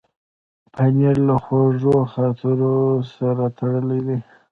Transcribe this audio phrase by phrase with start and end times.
[0.73, 2.73] پنېر له خوږو خاطرونو
[3.15, 4.17] سره تړلی دی.